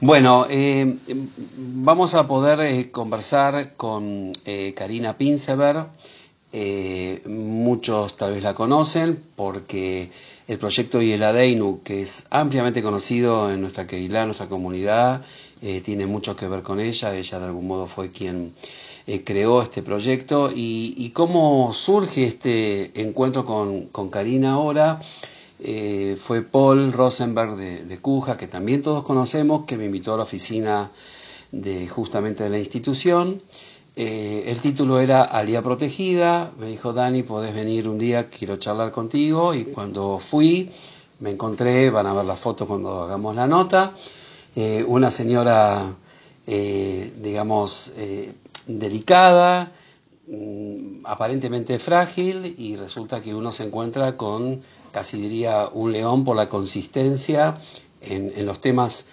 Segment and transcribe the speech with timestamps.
[0.00, 0.98] Bueno, eh,
[1.56, 5.86] vamos a poder eh, conversar con eh, Karina Pinsever.
[7.26, 10.10] muchos tal vez la conocen porque
[10.48, 15.22] el proyecto Yeladeinu, que es ampliamente conocido en nuestra Keilah, en nuestra comunidad,
[15.84, 17.14] tiene mucho que ver con ella.
[17.14, 18.54] Ella de algún modo fue quien
[19.24, 20.50] creó este proyecto.
[20.54, 25.00] Y, cómo surge este encuentro con, con Karina ahora?
[25.58, 30.24] Eh, fue Paul Rosenberg de, Cuja, que también todos conocemos, que me invitó a la
[30.24, 30.90] oficina
[31.52, 33.42] de justamente de la institución.
[33.96, 36.52] Eh, el título era Alía Protegida.
[36.58, 39.54] Me dijo, Dani, podés venir un día, quiero charlar contigo.
[39.54, 40.70] Y cuando fui,
[41.20, 43.94] me encontré, van a ver la foto cuando hagamos la nota,
[44.54, 45.94] eh, una señora,
[46.46, 47.92] digamos,
[48.66, 49.72] delicada,
[51.04, 54.60] aparentemente frágil, y resulta que uno se encuentra con
[54.92, 57.58] casi diría un león por la consistencia
[58.00, 59.06] en, los temas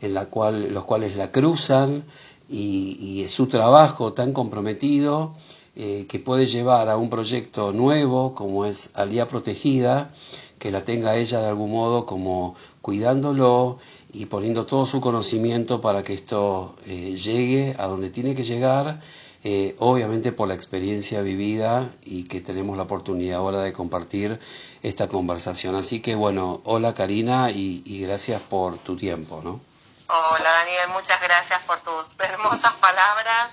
[0.00, 2.04] en la cual, los cuales la cruzan
[2.48, 5.34] y, y su trabajo tan comprometido
[5.80, 10.12] eh, que puede llevar a un proyecto nuevo como es Alía Protegida,
[10.58, 13.78] que la tenga ella de algún modo como cuidándolo
[14.12, 19.00] y poniendo todo su conocimiento para que esto eh, llegue a donde tiene que llegar
[19.44, 24.40] eh, obviamente por la experiencia vivida y que tenemos la oportunidad ahora de compartir
[24.82, 25.76] esta conversación.
[25.76, 29.60] Así que bueno, hola Karina y, gracias por tu tiempo, ¿no?
[30.08, 33.50] Hola Daniel, muchas gracias por tus hermosas palabras.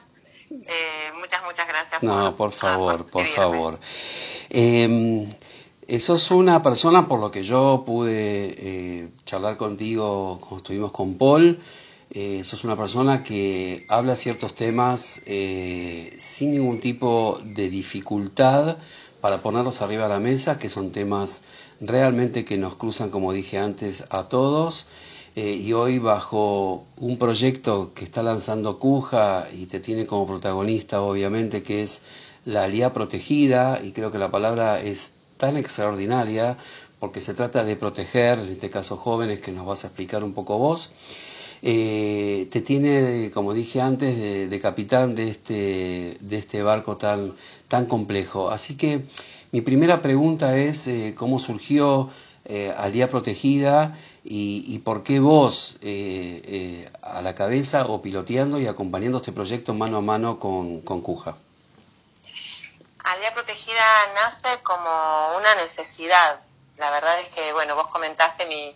[0.49, 2.01] Eh, muchas, muchas gracias.
[2.01, 3.79] No, por, favor, por, favor.
[4.49, 5.27] Eh,
[5.99, 11.59] sos una persona, por lo que yo pude eh, charlar contigo cuando estuvimos con Paul,
[12.17, 18.77] eh, sos una persona que habla ciertos temas eh, sin ningún tipo de dificultad
[19.19, 21.43] para ponerlos arriba de la mesa, que son temas
[21.81, 24.87] realmente que nos cruzan, como dije antes, a todos.
[25.35, 31.01] Eh, y hoy bajo un proyecto que está lanzando Cuja y te tiene como protagonista,
[31.01, 32.03] obviamente, que es
[32.45, 36.57] la Alía Protegida, y creo que la palabra es tan extraordinaria
[36.97, 40.31] porque se trata de proteger, en este caso jóvenes, que nos vas a explicar un
[40.31, 40.91] poco vos.
[41.67, 44.15] Eh, te tiene, como dije antes,
[44.51, 47.35] de, capitán de este, de este barco tan,
[47.67, 48.51] tan complejo.
[48.51, 49.03] Así que
[49.51, 52.11] mi primera pregunta es eh, cómo surgió
[52.45, 59.17] eh, Alía Protegida y, por qué vos eh, a la cabeza o piloteando y acompañando
[59.17, 61.35] este proyecto mano a mano con, con Cuja.
[63.05, 63.81] Alía Protegida
[64.13, 66.39] nace como una necesidad.
[66.77, 68.75] La verdad es que, bueno, vos comentaste mi,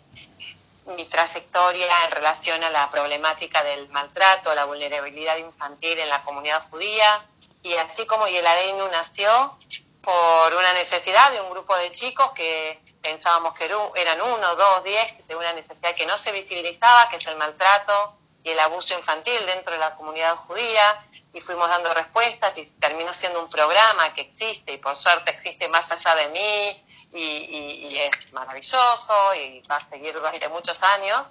[0.96, 6.64] mi trayectoria en relación a la problemática del maltrato, la vulnerabilidad infantil en la comunidad
[6.70, 7.22] judía,
[7.62, 9.58] y así como Yeladeinu nació
[10.02, 15.28] por una necesidad de un grupo de chicos que pensábamos que eran uno, dos, diez,
[15.28, 19.46] de una necesidad que no se visibilizaba, que es el maltrato y el abuso infantil
[19.46, 21.04] dentro de la comunidad judía,
[21.34, 25.68] y fuimos dando respuestas y terminó siendo un programa que existe y por suerte existe
[25.68, 31.28] más allá de mí y, es maravilloso y va a seguir durante muchos años.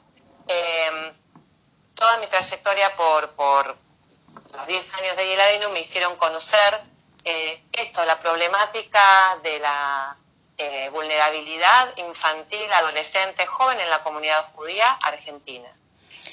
[0.47, 1.13] Em,
[1.95, 3.77] toda mi trayectoria por, por
[4.55, 6.81] los 10 años de Yeladino me hicieron conocer
[7.25, 10.17] eh, esto, la problemática de la
[10.57, 15.69] eh, vulnerabilidad infantil, adolescente, joven en la comunidad judía argentina.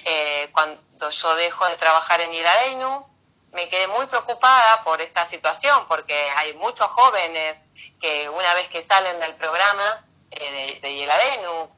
[0.05, 3.14] Eh, cuando yo dejo de trabajar en Yeladino,
[3.55, 7.57] me quedé muy preocupada por esta situación, porque hay muchos jóvenes
[8.01, 11.69] que una vez que salen del programa eh, de, de Yeladenu,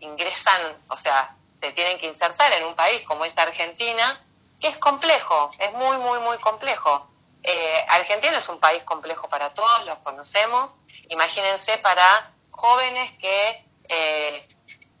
[0.00, 4.20] ingresan, o sea, se tienen que insertar en un país como es Argentina,
[4.60, 7.10] que es complejo, es muy, muy, muy complejo.
[7.42, 10.74] Eh, Argentina es un país complejo para todos, lo conocemos.
[11.08, 14.48] Imagínense para jóvenes que eh,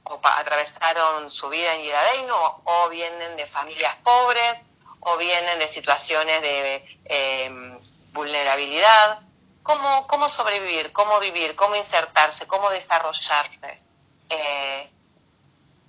[0.04, 2.34] atravesaron su vida en Yeladenu
[2.64, 4.65] o vienen de familias pobres
[5.08, 7.78] o vienen de situaciones de eh,
[8.10, 9.20] vulnerabilidad.
[9.62, 10.92] ¿Cómo, ¿Cómo sobrevivir?
[10.92, 11.54] ¿Cómo vivir?
[11.54, 12.48] ¿Cómo insertarse?
[12.48, 13.84] ¿Cómo desarrollarse?
[14.28, 14.90] Eh,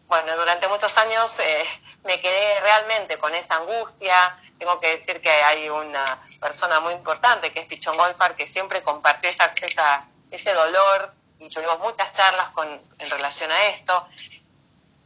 [0.06, 1.66] bueno, durante muchos años eh,
[2.04, 4.38] me quedé realmente con esa angustia.
[4.60, 8.84] Tengo que decir que hay una persona muy importante que es Pichon Golfar que siempre
[8.84, 14.08] compartió esa, esa, ese dolor y tuvimos muchas charlas con, en relación a esto.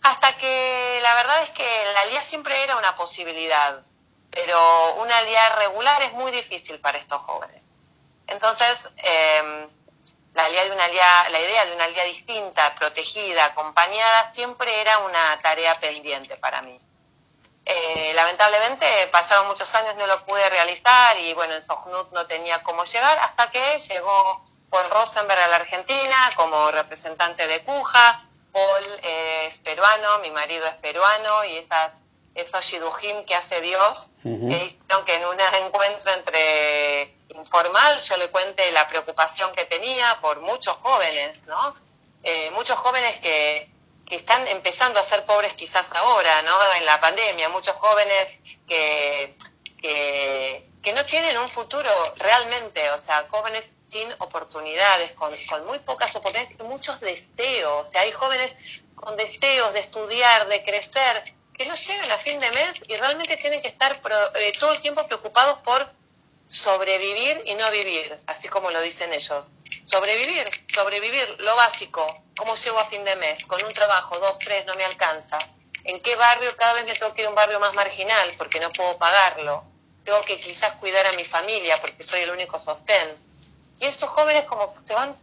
[0.03, 3.81] Hasta que la verdad es que la LIA siempre era una posibilidad
[4.31, 7.61] pero una alía regular es muy difícil para estos jóvenes.
[8.27, 9.67] Entonces, eh,
[10.33, 15.77] la, de una la idea de una alía distinta, protegida, acompañada, siempre era una tarea
[15.79, 16.79] pendiente para mí.
[17.65, 22.63] Eh, lamentablemente pasaron muchos años, no lo pude realizar y bueno, en Sojnut no tenía
[22.63, 28.99] cómo llegar hasta que llegó Paul Rosenberg a la Argentina como representante de Cuja, Paul
[29.03, 31.91] es peruano, mi marido es peruano y esas,
[32.35, 38.29] esos shidujim que hace Dios, que hicieron que en un encuentro entre informal yo le
[38.29, 41.75] cuente la preocupación que tenía por muchos jóvenes, ¿no?
[42.23, 43.69] Eh, muchos jóvenes que,
[44.07, 46.55] que están empezando a ser pobres quizás ahora, ¿no?
[46.77, 48.27] En la pandemia, muchos jóvenes
[48.67, 49.35] que,
[49.81, 55.79] que, que no tienen un futuro realmente, o sea, jóvenes sin oportunidades, con, con muy
[55.79, 58.55] pocas oportunidades, muchos deseos, o sea, hay jóvenes
[58.95, 63.37] con deseos de estudiar, de crecer, que no llegan a fin de mes y realmente
[63.37, 64.01] tienen que estar
[64.35, 65.87] eh, todo el tiempo preocupados por
[66.47, 69.51] sobrevivir y no vivir, así como lo dicen ellos.
[69.85, 72.05] Sobrevivir, sobrevivir, lo básico.
[72.35, 73.45] ¿Cómo llego a fin de mes?
[73.45, 75.37] Con un trabajo, dos, tres, no me alcanza.
[75.83, 76.55] ¿En qué barrio?
[76.57, 79.63] Cada vez me tengo que ir a un barrio más marginal porque no puedo pagarlo.
[80.03, 83.15] Tengo que quizás cuidar a mi familia porque soy el único sostén.
[83.79, 85.15] Y estos jóvenes como se van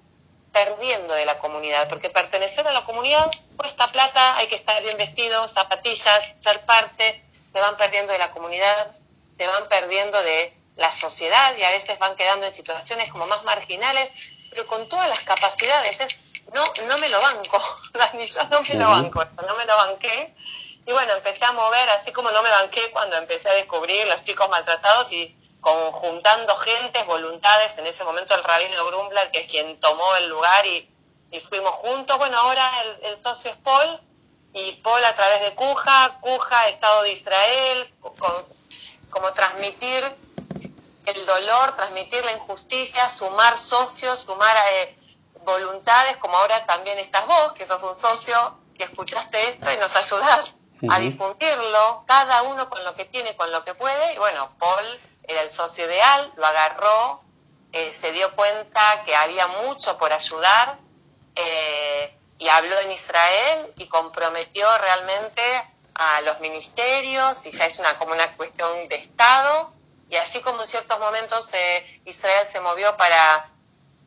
[0.65, 4.97] perdiendo de la comunidad, porque pertenecer a la comunidad cuesta plata, hay que estar bien
[4.97, 8.89] vestidos, zapatillas, ser parte, se van perdiendo de la comunidad,
[9.37, 13.45] se van perdiendo de la sociedad y a veces van quedando en situaciones como más
[13.45, 14.11] marginales,
[14.51, 15.97] pero con todas las capacidades.
[16.53, 17.63] no, no me lo banco,
[17.93, 20.35] Dani, yo no me lo banco, no me lo banqué.
[20.87, 24.25] Y bueno, empecé a mover, así como no me banqué cuando empecé a descubrir los
[24.25, 29.79] chicos maltratados y conjuntando gentes, voluntades, en ese momento el rabino Grumbler, que es quien
[29.81, 30.95] tomó el lugar y,
[31.49, 32.17] fuimos juntos.
[32.19, 32.71] Bueno, ahora
[33.03, 34.01] el, socio es Paul,
[34.55, 37.95] y Paul a través de Cuja, Cuja, Estado de Israel,
[39.11, 40.05] como transmitir
[41.15, 44.99] el dolor, transmitir la injusticia, sumar socios, sumar eh,
[45.45, 49.95] voluntades, como ahora también estás vos, que sos un socio que escuchaste esto y nos
[49.97, 50.55] ayudás
[50.91, 55.01] a difundirlo, cada uno con lo que tiene, con lo que puede, y bueno, Paul
[55.29, 57.23] era el socio ideal, lo agarró,
[57.73, 60.79] eh, se dio cuenta que había mucho por ayudar,
[61.37, 65.43] eh, y habló en Israel y comprometió realmente
[65.95, 69.73] a los ministerios, y ya es una como una cuestión de Estado,
[70.09, 73.53] y así como en ciertos momentos eh, Israel se movió para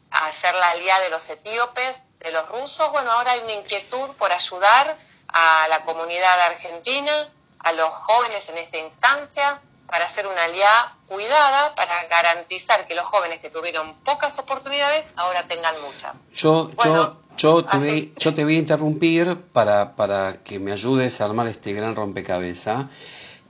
[0.09, 4.31] hacer la alianza de los etíopes, de los rusos, bueno, ahora hay una inquietud por
[4.31, 4.97] ayudar
[5.27, 11.75] a la comunidad argentina, a los jóvenes en esta instancia, para hacer una alianza cuidada,
[11.75, 16.15] para garantizar que los jóvenes que tuvieron pocas oportunidades ahora tengan muchas.
[16.33, 21.19] Yo, yo, yo, te voy, yo te voy a interrumpir para, para que me ayudes
[21.19, 22.85] a armar este gran rompecabezas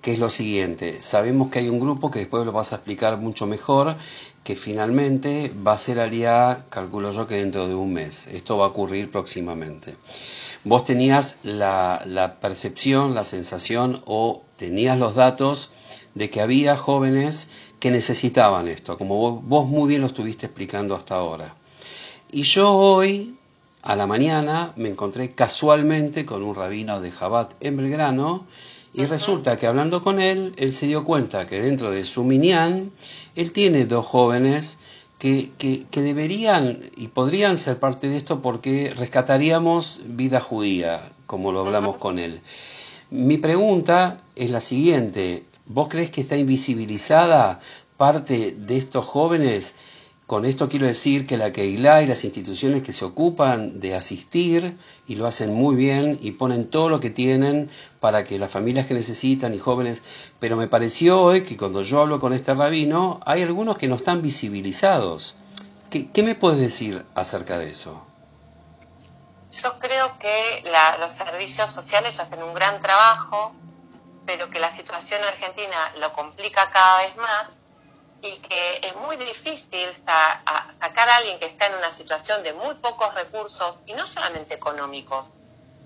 [0.01, 3.17] que es lo siguiente, sabemos que hay un grupo que después lo vas a explicar
[3.17, 3.95] mucho mejor,
[4.43, 8.65] que finalmente va a ser aliada, calculo yo que dentro de un mes, esto va
[8.65, 9.95] a ocurrir próximamente.
[10.63, 15.69] Vos tenías la, la percepción, la sensación o tenías los datos
[16.15, 17.49] de que había jóvenes
[17.79, 21.55] que necesitaban esto, como vos, vos muy bien lo estuviste explicando hasta ahora.
[22.31, 23.35] Y yo hoy,
[23.81, 28.45] a la mañana, me encontré casualmente con un rabino de Jabat en Belgrano,
[28.93, 32.91] y resulta que hablando con él, él se dio cuenta que dentro de su minián,
[33.35, 34.79] él tiene dos jóvenes
[35.17, 41.51] que, que, que, deberían y podrían ser parte de esto porque rescataríamos vida judía, como
[41.51, 42.41] lo hablamos con él.
[43.11, 45.43] Mi pregunta es la siguiente,
[45.73, 47.59] ¿vos crees que está invisibilizada
[47.97, 49.75] parte de estos jóvenes
[50.31, 54.77] con esto quiero decir que la Keilah y las instituciones que se ocupan de asistir
[55.05, 57.69] y lo hacen muy bien y ponen todo lo que tienen
[57.99, 60.03] para que las familias que necesitan y jóvenes,
[60.39, 63.95] pero me pareció hoy que cuando yo hablo con este rabino hay algunos que no
[63.95, 65.35] están visibilizados.
[65.89, 68.01] ¿Qué, qué me puedes decir acerca de eso?
[69.51, 73.53] Yo creo que la, los servicios sociales hacen un gran trabajo,
[74.25, 77.57] pero que la situación argentina lo complica cada vez más
[78.21, 82.75] y que es muy difícil sacar a alguien que está en una situación de muy
[82.75, 85.25] pocos recursos y no solamente económicos,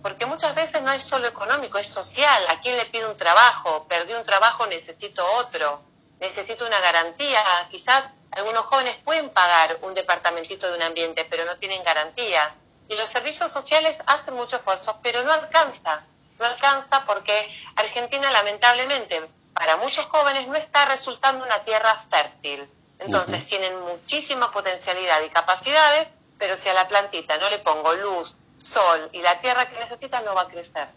[0.05, 2.43] porque muchas veces no es solo económico, es social.
[2.49, 3.87] ¿A quién le pide un trabajo?
[3.87, 5.81] Perdí un trabajo, necesito otro.
[6.19, 7.43] Necesito una garantía.
[7.71, 12.55] Quizás algunos jóvenes pueden pagar un departamentito de un ambiente, pero no tienen garantía.
[12.87, 16.05] Y los servicios sociales hacen mucho esfuerzo, pero no alcanza.
[16.39, 17.33] No alcanza porque
[17.75, 19.21] Argentina lamentablemente
[19.53, 22.69] para muchos jóvenes no está resultando una tierra fértil.
[22.99, 28.37] Entonces tienen muchísima potencialidad y capacidades, pero si a la plantita no le pongo luz,
[28.61, 30.87] sol y la tierra que necesita, no va a crecer.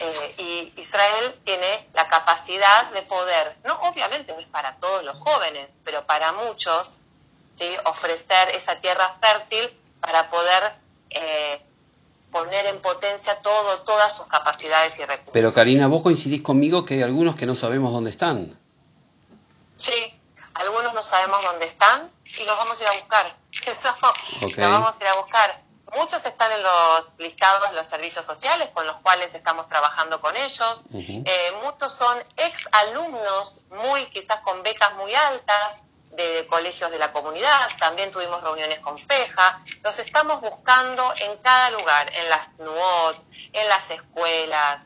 [0.00, 5.16] Eh, y Israel tiene la capacidad de poder, no obviamente no es para todos los
[5.18, 7.00] jóvenes, pero para muchos,
[7.58, 7.76] ¿sí?
[7.84, 10.72] ofrecer esa tierra fértil para poder
[11.10, 11.64] eh,
[12.30, 15.30] poner en potencia todo, todas sus capacidades y recursos.
[15.32, 18.58] Pero Karina, vos coincidís conmigo que hay algunos que no sabemos dónde están.
[19.76, 20.20] Sí,
[20.54, 23.36] algunos no sabemos dónde están y los vamos a ir a buscar.
[23.66, 23.88] Eso,
[24.40, 25.62] los vamos a ir a buscar.
[25.96, 30.36] muchos están en los listados de los servicios sociales con los cuales estamos trabajando con
[30.36, 30.84] ellos.
[30.92, 37.12] Eh, muchos son ex alumnos, muy quizás con becas muy altas de colegios de la
[37.12, 37.68] comunidad.
[37.78, 39.62] También tuvimos reuniones con FEJA.
[39.82, 43.16] Los estamos buscando en cada lugar, en las NUOT,
[43.52, 44.82] en las escuelas.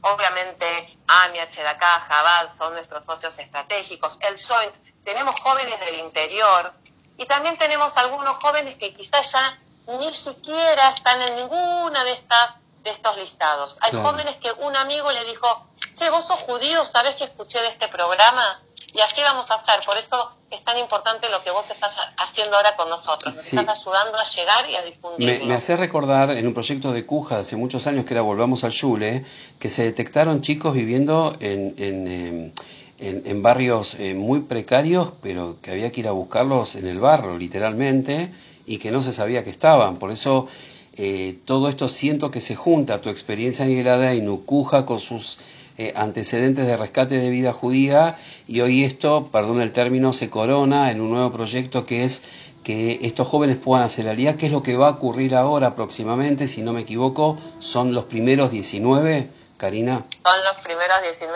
[0.00, 4.18] Obviamente, AMIA, Chedacá, Jabal son nuestros socios estratégicos.
[4.20, 6.72] El Joint, tenemos jóvenes del interior
[7.16, 9.58] y también tenemos algunos jóvenes que quizás ya
[9.98, 12.50] ni siquiera están en ninguna de estas
[12.82, 13.76] de estos listados.
[13.80, 17.68] Hay jóvenes que un amigo le dijo, che, vos sos judío, ¿sabés que escuché de
[17.68, 18.62] este programa?
[18.98, 19.76] Y así vamos a hacer.
[19.86, 23.32] Por eso es tan importante lo que vos estás haciendo ahora con nosotros.
[23.32, 25.40] Nos estás ayudando a llegar y a difundir.
[25.40, 28.64] Me, me, hace recordar en un proyecto de Cuja hace muchos años que era Volvamos
[28.64, 29.24] al Yule,
[29.60, 32.52] que se detectaron chicos viviendo en, en, em,
[32.98, 37.38] en barrios eh, muy precarios, pero que había que ir a buscarlos en el barro,
[37.38, 38.32] literalmente
[38.66, 39.98] y que no se sabía que estaban.
[39.98, 40.48] Por eso
[40.94, 45.38] eh, todo esto siento que se junta, tu experiencia en Helada y Nucuja con sus
[45.78, 50.90] eh, antecedentes de rescate de vida judía y hoy esto, perdón el término, se corona
[50.90, 52.22] en un nuevo proyecto que es
[52.64, 56.48] que estos jóvenes puedan hacer alía, ¿qué es lo que va a ocurrir ahora próximamente?
[56.48, 60.06] Si no me equivoco, son los primeros 19, Karina.
[60.24, 61.34] Son los primeros 19,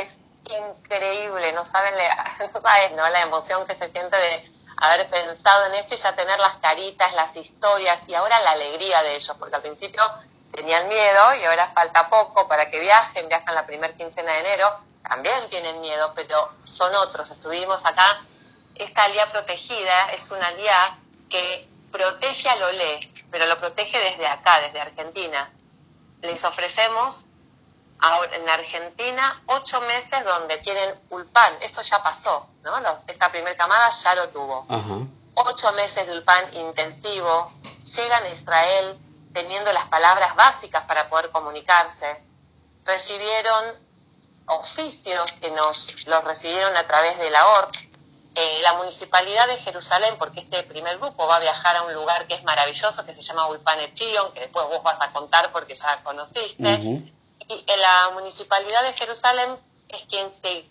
[0.00, 0.18] es
[0.80, 1.92] increíble, no saben,
[2.54, 3.06] no sabes, ¿no?
[3.10, 7.12] La emoción que se siente de haber pensado en esto y ya tener las caritas,
[7.14, 10.02] las historias y ahora la alegría de ellos, porque al principio
[10.52, 14.66] tenían miedo y ahora falta poco para que viajen, viajan la primera quincena de enero,
[15.08, 17.30] también tienen miedo, pero son otros.
[17.30, 18.24] Estuvimos acá,
[18.74, 20.98] esta alía protegida es una alía
[21.28, 25.50] que protege al olé, pero lo protege desde acá, desde Argentina.
[26.22, 27.24] Les ofrecemos
[28.00, 32.74] ahora en Argentina ocho meses donde tienen ulpan, esto ya pasó, ¿no?
[33.06, 34.66] esta primera camada ya lo tuvo.
[35.34, 37.52] Ocho meses de ulpan intensivo,
[37.84, 38.98] llegan a Israel
[39.32, 42.24] teniendo las palabras básicas para poder comunicarse,
[42.84, 43.85] recibieron
[44.46, 47.76] oficios que nos los recibieron a través de la ORT,
[48.34, 52.26] eh, la Municipalidad de Jerusalén, porque este primer grupo va a viajar a un lugar
[52.26, 55.74] que es maravilloso, que se llama Ulpan Etion, que después vos vas a contar porque
[55.74, 57.02] ya conociste,
[57.48, 60.68] y la Municipalidad de Jerusalén es quien se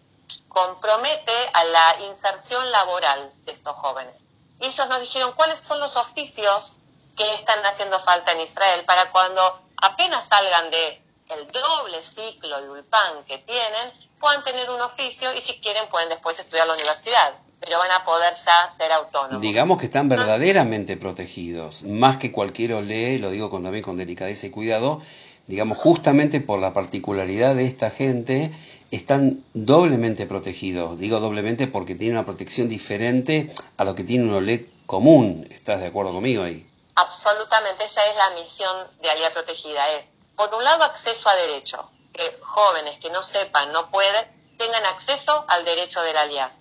[0.48, 4.15] compromete a la inserción laboral de estos jóvenes.
[4.60, 6.77] Y ellos nos dijeron cuáles son los oficios
[7.15, 12.70] que están haciendo falta en Israel para cuando apenas salgan de el doble ciclo de
[12.70, 17.34] Ulpan que tienen, puedan tener un oficio y si quieren pueden después estudiar la universidad,
[17.60, 19.41] pero van a poder ya ser autónomos.
[19.41, 24.48] Digamos que están verdaderamente protegidos, más que cualquier olé, lo digo con, también con delicadeza
[24.48, 25.01] y cuidado,
[25.48, 28.51] digamos, justamente por la particularidad de esta gente,
[28.91, 30.98] están doblemente protegidos.
[30.98, 35.48] Digo doblemente porque tienen una protección diferente a lo que tiene un OLED común.
[35.50, 36.67] ¿Estás de acuerdo conmigo ahí?
[36.96, 39.82] Absolutamente, esa es la misión de Alía Protegida.
[39.98, 40.05] Es,
[40.36, 41.92] por un lado, acceso a derecho.
[42.13, 46.51] Que jóvenes que no sepan, no pueden, tengan acceso al derecho de la.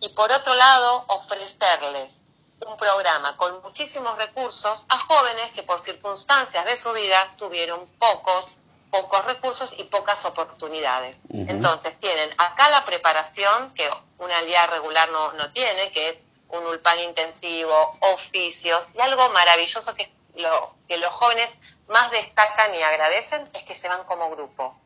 [0.00, 2.14] Y por otro lado, ofrecerles
[2.66, 8.58] un programa con muchísimos recursos a jóvenes que por circunstancias de su vida tuvieron pocos
[8.90, 11.16] pocos recursos y pocas oportunidades.
[11.30, 16.64] Entonces tienen acá la preparación que una alía regular no, no tiene, que es un
[16.66, 21.48] ulpan intensivo, oficios, y algo maravilloso que, lo, que los jóvenes
[21.88, 24.80] más destacan y agradecen es que se van como grupo.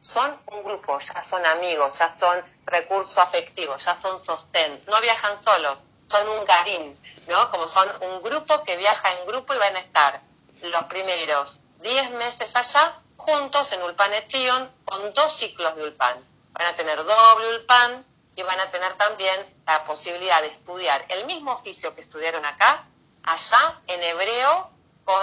[0.00, 5.42] Son un grupo, ya son amigos, ya son recurso afectivo, ya son sostén, no viajan
[5.42, 7.50] solos, son un garín, ¿no?
[7.50, 10.20] Como son un grupo que viaja en grupo y van a estar
[10.60, 16.18] los primeros 10 meses allá juntos en Ulpan Echion con dos ciclos de Ulpan.
[16.52, 18.06] Van a tener doble Ulpan
[18.36, 22.86] y van a tener también la posibilidad de estudiar el mismo oficio que estudiaron acá,
[23.22, 24.73] allá en hebreo,
[25.04, 25.14] con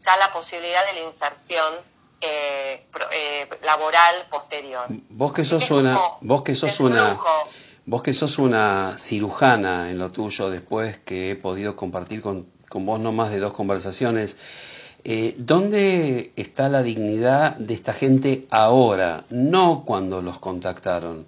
[0.00, 1.74] ya la posibilidad de la inserción
[2.20, 4.86] eh, eh, laboral posterior.
[5.08, 7.18] Vos que sos una, vos que sos una,
[7.90, 13.00] Vos que sos una cirujana en lo tuyo, después que he podido compartir con, vos
[13.00, 14.36] no más de dos conversaciones,
[15.04, 21.24] eh, ¿dónde está la dignidad de esta gente ahora, no cuando los contactaron?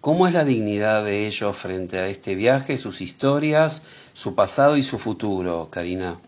[0.00, 4.84] ¿Cómo es la dignidad de ellos frente a este viaje, sus historias, su pasado y
[4.84, 6.20] su futuro, Karina?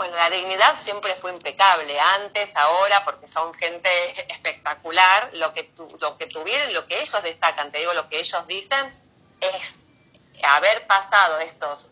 [0.00, 3.90] Bueno, la dignidad siempre fue impecable, antes, ahora, porque son gente
[4.32, 5.28] espectacular.
[5.34, 9.04] Lo que, tuvieron, lo que ellos destacan, te digo, lo que ellos dicen,
[9.42, 9.74] es
[10.42, 11.90] haber pasado estos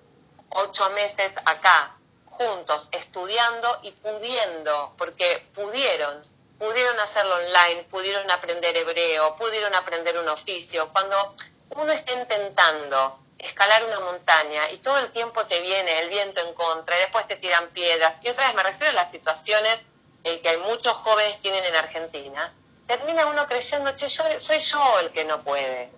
[0.48, 6.24] ocho meses acá juntos, estudiando y pudiendo, porque pudieron,
[6.58, 10.90] pudieron hacerlo online, pudieron aprender hebreo, pudieron aprender un oficio.
[10.94, 11.34] Cuando
[11.76, 16.52] uno está intentando escalar una montaña y todo el tiempo te viene el viento en
[16.54, 18.14] contra y después te tiran piedras.
[18.22, 19.78] Y otra vez me refiero a las situaciones
[20.24, 22.52] eh, que hay muchos jóvenes tienen en Argentina.
[22.86, 25.90] Termina uno creyendo, che, yo, soy yo el que no puede.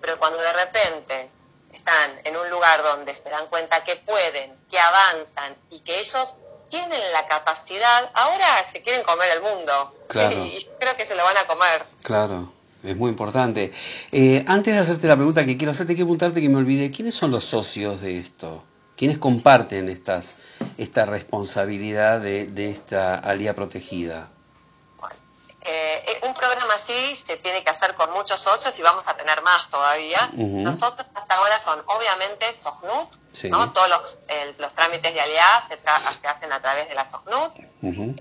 [0.00, 1.30] Pero cuando de repente
[1.72, 6.36] están en un lugar donde se dan cuenta que pueden, que avanzan y que ellos
[6.68, 9.96] tienen la capacidad, ahora se quieren comer el mundo.
[10.08, 10.36] Claro.
[10.36, 11.84] Y creo que se lo van a comer.
[12.02, 12.52] Claro.
[12.86, 13.72] Es muy importante.
[14.12, 17.14] Eh, antes de hacerte la pregunta que quiero hacerte, quiero preguntarte que me olvidé, ¿quiénes
[17.14, 18.64] son los socios de esto?
[18.96, 20.36] ¿Quiénes comparten estas,
[20.78, 24.30] esta responsabilidad de, de esta alía protegida?
[25.68, 29.42] Eh, un programa así se tiene que hacer con muchos socios y vamos a tener
[29.42, 30.30] más todavía.
[30.34, 33.08] Nosotros hasta ahora son obviamente SOGNUT,
[33.44, 33.72] ¿no?
[33.72, 34.18] todos los,
[34.58, 37.52] los, trámites de alianza se, hacen a través de la SOGNUT,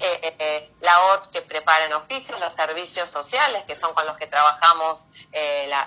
[0.01, 4.27] eh, la ORT que prepara en oficio, los servicios sociales que son con los que
[4.27, 5.00] trabajamos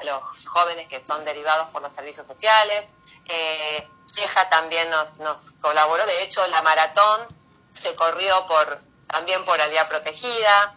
[0.04, 2.84] los jóvenes que son derivados por los servicios sociales.
[4.14, 7.20] Vieja también nos, nos colaboró, de hecho la maratón
[7.74, 10.74] se corrió por también por Alía Protegida.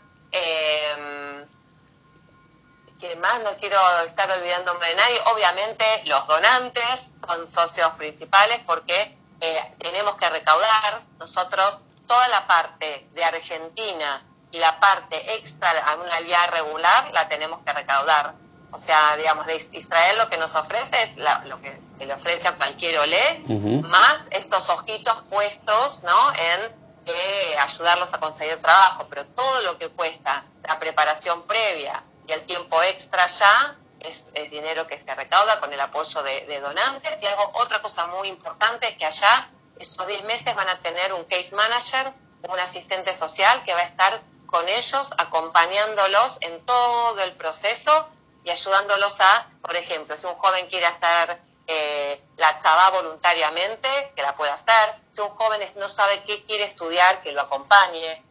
[3.01, 8.59] Eh, que más no quiero estar olvidándome de nadie, obviamente los donantes son socios principales
[8.65, 15.69] porque eh, tenemos que recaudar nosotros toda la parte de Argentina y la parte extra
[15.87, 18.35] a una alianza regular la tenemos que recaudar.
[18.73, 22.53] O sea, digamos, de Israel lo que nos ofrece es lo que, le ofrece a
[22.53, 23.43] cualquier olé,
[23.83, 26.33] más estos ojitos puestos, ¿no?
[26.33, 32.31] En que ayudarlos a conseguir trabajo, pero todo lo que cuesta la preparación previa y
[32.31, 37.21] el tiempo extra ya es, dinero que se recauda con el apoyo de, donantes.
[37.21, 39.49] Y algo, otra cosa muy importante es que allá
[39.79, 42.11] esos 10 meses van a tener un case manager,
[42.49, 48.07] un asistente social que va a estar con ellos acompañándolos en todo el proceso
[48.43, 54.21] y ayudándolos a, por ejemplo, si un joven quiere hacer eh, la chava voluntariamente, que
[54.21, 54.95] la pueda hacer.
[55.13, 58.23] Si un joven no sabe qué quiere estudiar, que lo acompañe.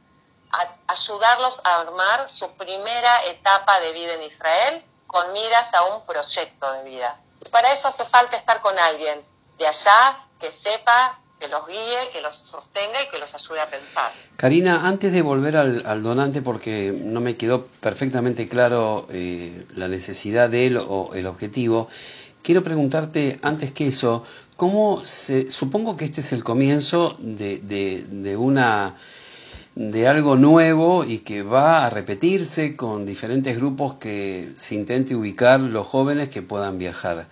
[0.86, 6.72] Ayudarlos a armar su primera etapa de vida en Israel con miras a un proyecto
[6.72, 7.20] de vida.
[7.44, 9.20] Y para eso hace falta estar con alguien
[9.58, 13.70] de allá que sepa, que los guíe, que los sostenga y que los ayude a
[13.70, 14.12] pensar.
[14.36, 20.50] Karina, antes de volver al, donante, porque no me quedó perfectamente claro eh, la necesidad
[20.50, 21.88] de él o el objetivo,
[22.42, 24.24] quiero preguntarte antes que eso,
[24.56, 28.96] ¿cómo se, supongo que este es el comienzo de, de, una
[29.74, 35.60] de algo nuevo y que va a repetirse con diferentes grupos que se intente ubicar
[35.60, 37.28] los jóvenes que puedan viajar.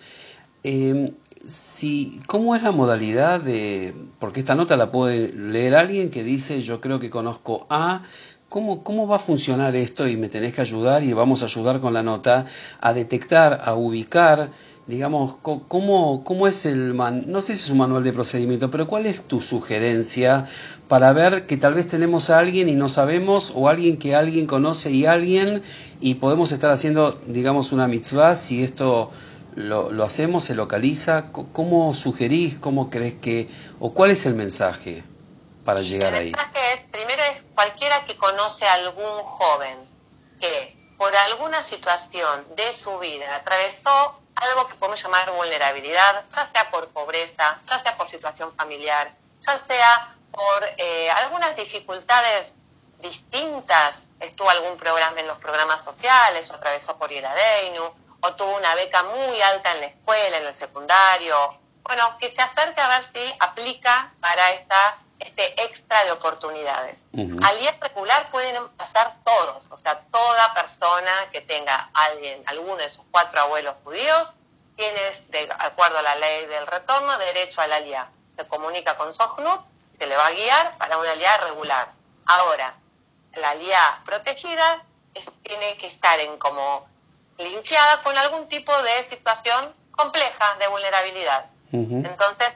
[0.63, 1.13] Eh,
[1.47, 3.95] si, ¿Cómo es la modalidad de.?
[4.19, 8.03] Porque esta nota la puede leer alguien que dice: Yo creo que conozco a.
[8.49, 10.09] ¿Cómo, ¿Cómo va a funcionar esto?
[10.09, 12.47] Y me tenés que ayudar y vamos a ayudar con la nota
[12.81, 14.51] a detectar, a ubicar
[14.89, 18.89] digamos, ¿cómo, cómo es el, man, no sé si es un manual de procedimiento, pero
[18.89, 20.47] cuál es tu sugerencia
[20.89, 24.47] para ver que tal vez tenemos a alguien y no sabemos, o alguien que alguien
[24.47, 25.63] conoce y alguien,
[26.01, 29.11] y podemos estar haciendo, digamos, una mitzvah, si esto
[29.55, 35.05] lo, lo hacemos, se localiza, ¿cómo sugerís, cómo crees que, o cuál es el mensaje
[35.67, 36.29] para llegar ahí?
[36.29, 39.77] El mensaje es, primero es cualquiera que conoce a algún joven
[40.41, 46.71] que por alguna situación de su vida atravesó algo que podemos llamar vulnerabilidad, ya sea
[46.71, 52.53] por pobreza, ya sea por situación familiar, ya sea por eh, algunas dificultades
[52.99, 58.75] distintas, estuvo algún programa en los programas sociales, o atravesó por Iradeinu, o tuvo una
[58.75, 61.61] beca muy alta en la escuela, en el secundario.
[61.89, 67.05] Bueno, que se acerque a ver si aplica para esta este extra de oportunidades.
[67.15, 72.91] Al día regular pueden pasar todos, o sea, toda persona que tenga alguien, alguno de
[72.91, 74.35] sus cuatro abuelos judíos,
[74.77, 78.11] tiene, de acuerdo a la ley del retorno, derecho al alía.
[78.37, 79.63] Se comunica con Sohnut,
[79.99, 81.89] se le va a guiar para una alía regular.
[82.27, 82.75] Ahora,
[83.35, 84.85] la alía protegida
[85.43, 86.87] tiene que estar en como
[87.39, 91.51] limpiada con algún tipo de situación compleja de vulnerabilidad.
[91.73, 92.53] Entonces,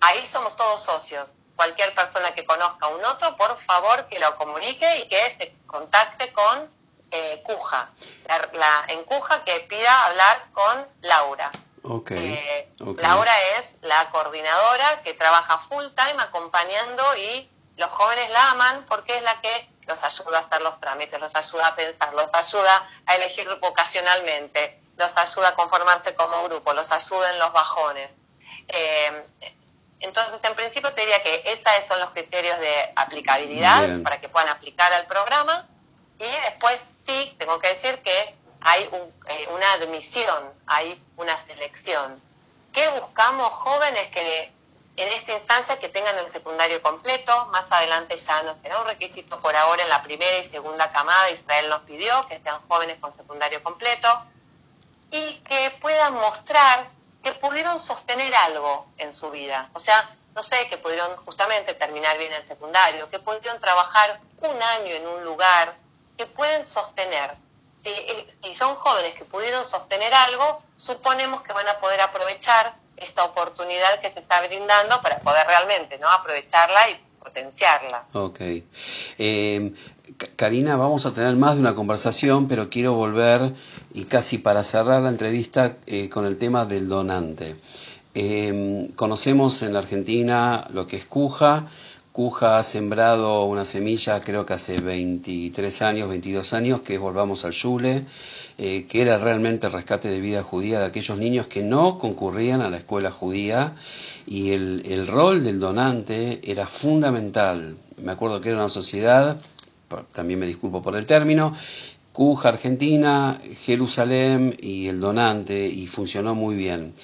[0.00, 4.34] ahí somos todos socios cualquier persona que conozca a un otro, por favor que lo
[4.36, 6.68] comunique y que se contacte con
[7.10, 7.88] eh, Cuja,
[8.52, 11.50] la, en Cuja que pida hablar con Laura.
[12.10, 18.84] Eh, Laura es la coordinadora que trabaja full time acompañando y los jóvenes la aman
[18.88, 22.32] porque es la que los ayuda a hacer los trámites, los ayuda a pensar, los
[22.32, 28.10] ayuda a elegir vocacionalmente, los ayuda a conformarse como grupo, los ayuda en los bajones.
[28.68, 29.22] Eh,
[30.00, 34.50] entonces, en principio te diría que esos son los criterios de aplicabilidad para que puedan
[34.50, 35.66] aplicar al programa.
[36.18, 42.20] Y después sí, tengo que decir que hay eh, una admisión, hay una selección.
[42.72, 43.50] ¿Qué buscamos?
[43.52, 44.52] Jóvenes que
[44.96, 49.40] en esta instancia que tengan el secundario completo, más adelante ya no será un requisito
[49.40, 53.14] por ahora en la primera y segunda camada, Israel nos pidió que sean jóvenes con
[53.16, 54.08] secundario completo
[55.10, 56.86] y que puedan mostrar
[57.24, 59.68] que pudieron sostener algo en su vida.
[59.72, 64.62] O sea, no sé, que pudieron justamente terminar bien el secundario, que pudieron trabajar un
[64.62, 65.74] año en un lugar,
[66.18, 67.34] que pueden sostener.
[67.82, 74.00] Si, son jóvenes que pudieron sostener algo, suponemos que van a poder aprovechar esta oportunidad
[74.00, 78.04] que se está brindando para poder realmente no aprovecharla y potenciarla.
[78.12, 78.40] Ok.
[79.18, 79.72] Eh,
[80.36, 83.52] Karina, vamos a tener más de una conversación, pero quiero volver
[83.94, 87.56] y casi para cerrar la entrevista eh, con el tema del donante.
[88.14, 91.66] Eh, conocemos en la Argentina lo que es Cuja,
[92.14, 97.50] Cuja ha sembrado una semilla, creo que hace 23 años, 22 años, que Volvamos al
[97.50, 98.04] Yule,
[98.56, 102.60] eh, que era realmente el rescate de vida judía de aquellos niños que no concurrían
[102.60, 103.74] a la escuela judía
[104.28, 107.76] y el, el rol del donante era fundamental.
[108.00, 109.40] Me acuerdo que era una sociedad,
[110.12, 111.52] también me disculpo por el término,
[112.14, 116.94] Cuja Argentina, Jerusalén y el donante, y funcionó muy bien.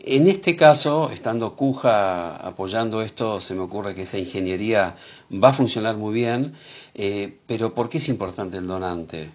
[0.00, 4.96] En este caso, estando Cuja apoyando esto, se me ocurre que esa ingeniería
[5.30, 6.56] va a funcionar muy bien,
[6.94, 9.30] eh, pero ¿por qué es importante el donante?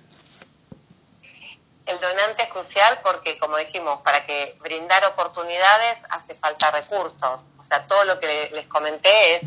[1.85, 7.41] El donante es crucial porque, como dijimos, para que brindar oportunidades hace falta recursos.
[7.57, 9.41] O sea, todo lo que les comenté es,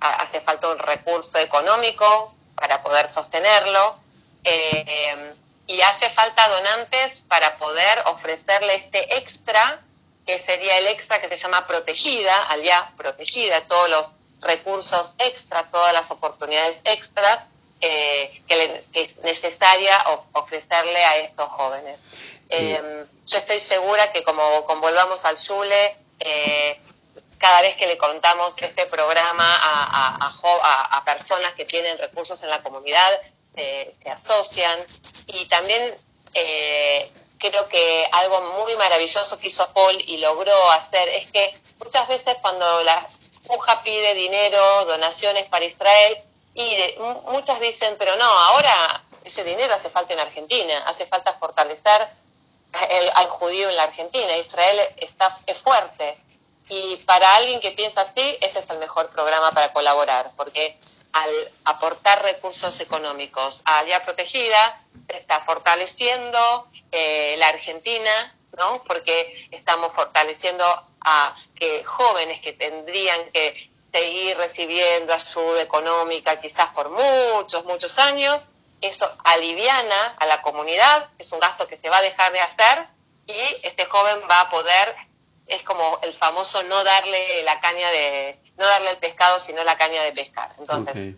[0.00, 3.96] hace falta un recurso económico para poder sostenerlo.
[4.44, 5.34] Eh,
[5.66, 9.80] y hace falta donantes para poder ofrecerle este extra
[10.26, 14.06] que sería el extra que se llama protegida, allá protegida, todos los
[14.40, 17.40] recursos extra, todas las oportunidades extras
[17.80, 19.94] eh, que, es necesaria
[20.32, 21.98] ofrecerle a estos jóvenes.
[22.48, 26.80] Eh, yo estoy segura que como, Volvamos al Zule, eh,
[27.38, 32.50] cada vez que le contamos este programa a, a, a, personas que tienen recursos en
[32.50, 33.20] la comunidad,
[33.54, 34.78] se asocian
[35.28, 35.94] y también
[37.38, 42.36] creo que algo muy maravilloso que hizo Paul y logró hacer es que muchas veces
[42.40, 43.06] cuando la
[43.48, 46.16] UJA pide dinero, donaciones para Israel,
[46.54, 46.76] y
[47.26, 52.08] muchas dicen, pero no, ahora ese dinero hace falta en Argentina, hace falta fortalecer
[53.14, 56.18] al judío en la Argentina, Israel está, es fuerte.
[56.68, 60.78] Y para alguien que piensa así, este es el mejor programa para colaborar, porque
[61.16, 68.82] al aportar recursos económicos a Alía Protegida, se está fortaleciendo eh, la Argentina, ¿no?
[68.84, 70.64] Porque estamos fortaleciendo
[71.00, 78.50] a que jóvenes que tendrían que seguir recibiendo ayuda económica quizás por muchos, muchos años,
[78.82, 82.86] eso aliviana a la comunidad, es un gasto que se va a dejar de hacer
[83.26, 84.94] y este joven va a poder,
[85.46, 89.76] es como el famoso no darle la caña de, no darle el pescado, sino la
[89.76, 90.50] caña de pescar.
[90.58, 91.14] Entonces,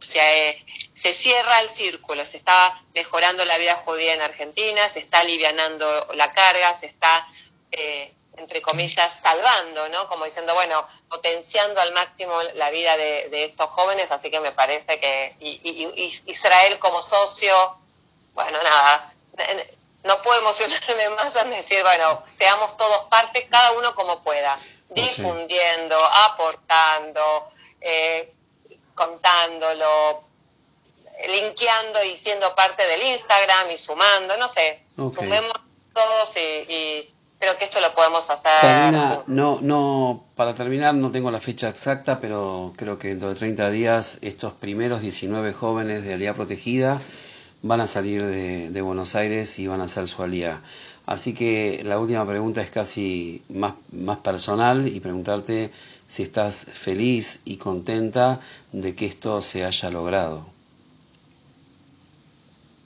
[0.00, 0.64] se,
[0.94, 6.08] se, cierra el círculo, se está mejorando la vida judía en Argentina, se está alivianando
[6.14, 7.28] la carga, se está,
[7.70, 10.08] eh, entre comillas, salvando, ¿no?
[10.08, 14.98] Como diciendo, bueno, potenciando al máximo la vida de, estos jóvenes, así que me parece
[14.98, 17.78] que y, Israel como socio,
[18.32, 19.12] bueno, nada,
[20.04, 24.58] no puedo emocionarme más en decir, bueno, seamos todos parte, cada uno como pueda
[24.90, 25.96] difundiendo,
[26.28, 27.50] aportando,
[27.80, 28.32] eh,
[28.94, 30.22] contándolo,
[31.26, 35.52] linkeando y siendo parte del Instagram y sumando, no sé, sumemos
[35.94, 38.92] todos y, creo que esto lo podemos hacer.
[39.26, 43.70] no, no, para terminar, no tengo la fecha exacta, pero creo que dentro de 30
[43.70, 47.00] días estos primeros 19 jóvenes de Alía Protegida
[47.62, 50.62] van a salir de, de Buenos Aires y van a hacer su alía.
[51.10, 55.72] Así que la última pregunta es casi más, más personal y preguntarte
[56.06, 58.38] si estás feliz y contenta
[58.70, 60.46] de que esto se haya logrado.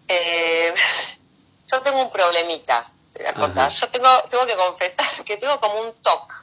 [0.09, 0.73] Eh,
[1.71, 2.91] yo tengo un problemita.
[3.15, 6.35] Yo tengo, tengo que confesar que tengo como un toque.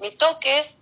[0.00, 0.78] Mi toque es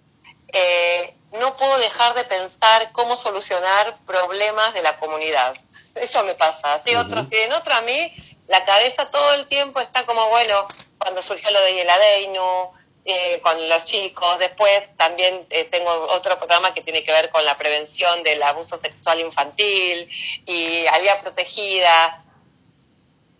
[0.53, 5.57] eh, no puedo dejar de pensar cómo solucionar problemas de la comunidad.
[5.97, 6.81] Eso me pasa.
[6.87, 8.12] Si otros tienen otro a mí,
[8.46, 10.66] la cabeza todo el tiempo está como, bueno,
[10.98, 12.72] cuando surgió lo de Yeladeinu,
[13.07, 17.44] eh, con los chicos, después también eh, tengo otro programa que tiene que ver con
[17.44, 20.09] la prevención del abuso sexual infantil
[20.46, 22.24] y Alía Protegida.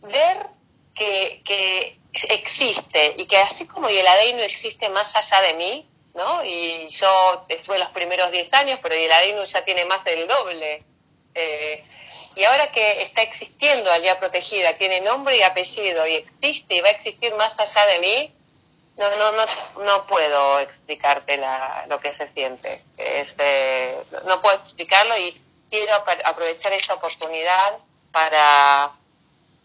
[0.03, 0.47] Ver
[0.95, 6.45] que, que existe y que así como Yeladeinu existe más allá de mí, ¿no?
[6.45, 10.85] Y yo estuve los primeros 10 años, pero Yeladeinu ya tiene más del doble.
[11.35, 11.83] Eh,
[12.37, 16.89] y ahora que está existiendo Alía Protegida, tiene nombre y apellido y existe y va
[16.89, 18.35] a existir más allá de mí,
[18.97, 19.45] No, no, no,
[19.85, 22.81] no puedo explicarte la, lo que se siente.
[22.97, 25.93] Este, no puedo explicarlo y quiero
[26.25, 27.79] aprovechar esta oportunidad
[28.13, 28.93] para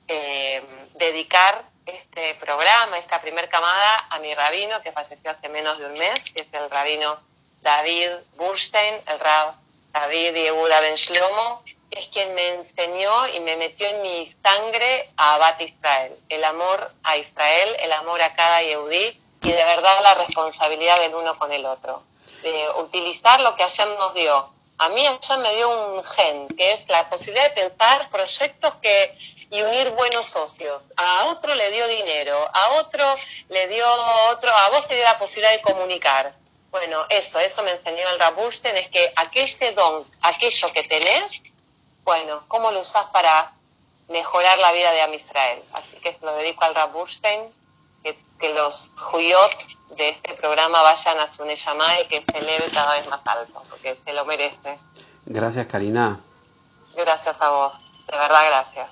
[0.08, 0.64] eh,
[0.96, 5.94] dedicar este programa, esta primer camada, a mi rabino que falleció hace menos de un
[5.94, 7.20] mes, que es el rabino
[7.62, 9.54] David Burstein, el rab
[9.92, 15.36] David Yehuda Ben Shlomo, es quien me enseñó y me metió en mi sangre a
[15.36, 20.15] Abad Israel, el amor a Israel, el amor a cada Yehudí y de verdad la
[20.15, 22.04] responsabilidad del uno con el otro.
[22.43, 24.54] De utilizar lo que Hashem nos dio.
[24.78, 29.17] A mí Hashem me dio un gen, que es la posibilidad de pensar proyectos que
[29.52, 30.82] y unir buenos socios.
[30.95, 33.04] A otro le dio dinero, a otro
[33.49, 33.86] le dio
[34.30, 36.34] otro, a vos te dio la posibilidad de comunicar.
[36.71, 41.41] Bueno, eso, eso me enseñó el Rabusten, es que aquel don, aquello que tenés,
[42.04, 43.52] bueno, ¿cómo lo usás para
[44.08, 45.62] mejorar la vida de Am Israel?
[45.74, 47.52] Así que se lo dedico al Rabusten,
[48.04, 49.52] que, que los juyot
[49.98, 53.62] de este programa vayan a su Neyamá y que se eleve cada vez más alto,
[53.70, 54.78] porque se lo merece.
[55.26, 56.20] Gracias, Karina.
[56.96, 57.74] Gracias a vos,
[58.08, 58.88] de verdad gracias.